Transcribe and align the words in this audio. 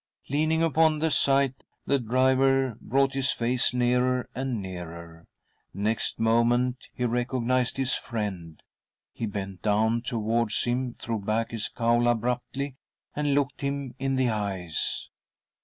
Leaning 0.31 0.63
upon 0.63 0.97
the 0.97 1.11
scythe, 1.11 1.61
the 1.85 1.99
driver 1.99 2.75
brought 2.81 3.13
his 3.13 3.29
face 3.31 3.71
nearer 3.71 4.27
and 4.33 4.59
nearer; 4.59 5.27
next 5.75 6.19
moment 6.19 6.87
he 6.91 7.05
recognised 7.05 7.77
his 7.77 7.93
friend. 7.93 8.63
He 9.13 9.27
bent: 9.27 9.61
down 9.61 10.01
towards 10.01 10.63
him, 10.63 10.95
threw 10.97 11.19
back 11.19 11.51
his 11.51 11.69
cowl 11.69 12.07
abruptly, 12.07 12.77
and' 13.15 13.35
looked 13.35 13.61
him 13.61 13.93
in 13.99 14.15
the 14.15 14.31
eyes. 14.31 15.07